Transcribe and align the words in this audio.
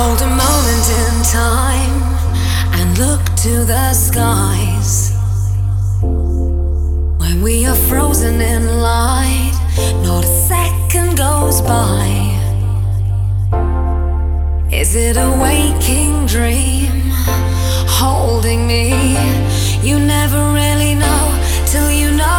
Hold 0.00 0.22
a 0.22 0.28
moment 0.28 0.86
in 1.02 1.14
time 1.24 2.02
and 2.78 2.96
look 2.98 3.20
to 3.42 3.64
the 3.64 3.92
skies. 3.92 5.12
When 7.20 7.42
we 7.42 7.66
are 7.66 7.74
frozen 7.74 8.40
in 8.40 8.80
light, 8.80 9.58
not 10.04 10.22
a 10.22 10.34
second 10.46 11.16
goes 11.16 11.60
by. 11.62 12.06
Is 14.70 14.94
it 14.94 15.16
a 15.16 15.30
waking 15.42 16.26
dream 16.26 17.10
holding 17.98 18.68
me? 18.68 19.16
You 19.82 19.98
never 19.98 20.52
really 20.52 20.94
know 20.94 21.24
till 21.66 21.90
you 21.90 22.12
know. 22.12 22.37